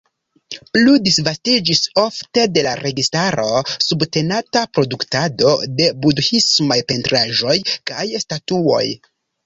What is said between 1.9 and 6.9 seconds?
ofte de la registaro subtenata produktado de budhismaj